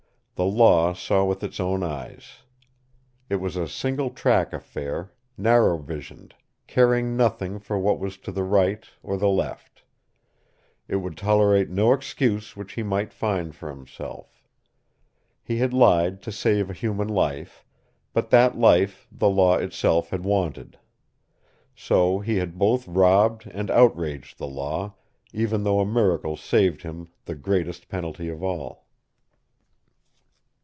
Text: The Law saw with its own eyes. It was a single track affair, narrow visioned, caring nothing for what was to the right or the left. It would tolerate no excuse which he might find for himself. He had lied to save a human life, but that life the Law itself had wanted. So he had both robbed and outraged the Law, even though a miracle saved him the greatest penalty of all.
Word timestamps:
The 0.35 0.45
Law 0.47 0.95
saw 0.95 1.23
with 1.23 1.43
its 1.43 1.59
own 1.59 1.83
eyes. 1.83 2.37
It 3.29 3.35
was 3.35 3.55
a 3.55 3.67
single 3.67 4.09
track 4.09 4.53
affair, 4.53 5.11
narrow 5.37 5.77
visioned, 5.77 6.33
caring 6.65 7.15
nothing 7.15 7.59
for 7.59 7.77
what 7.77 7.99
was 7.99 8.17
to 8.17 8.31
the 8.31 8.41
right 8.41 8.83
or 9.03 9.17
the 9.17 9.27
left. 9.29 9.83
It 10.87 10.95
would 10.95 11.15
tolerate 11.15 11.69
no 11.69 11.93
excuse 11.93 12.55
which 12.57 12.73
he 12.73 12.81
might 12.81 13.13
find 13.13 13.53
for 13.55 13.69
himself. 13.69 14.41
He 15.43 15.57
had 15.59 15.75
lied 15.75 16.23
to 16.23 16.31
save 16.31 16.71
a 16.71 16.73
human 16.73 17.07
life, 17.09 17.63
but 18.11 18.31
that 18.31 18.57
life 18.57 19.07
the 19.11 19.29
Law 19.29 19.57
itself 19.57 20.09
had 20.09 20.23
wanted. 20.25 20.79
So 21.75 22.17
he 22.17 22.37
had 22.37 22.57
both 22.57 22.87
robbed 22.87 23.45
and 23.45 23.69
outraged 23.69 24.39
the 24.39 24.47
Law, 24.47 24.95
even 25.33 25.61
though 25.61 25.81
a 25.81 25.85
miracle 25.85 26.35
saved 26.35 26.81
him 26.81 27.09
the 27.25 27.35
greatest 27.35 27.89
penalty 27.89 28.27
of 28.27 28.41
all. 28.41 28.87